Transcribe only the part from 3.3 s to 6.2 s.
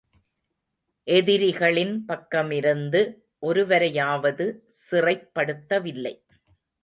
ஒருவரையாவது சிறைப் படுத்தவில்லை.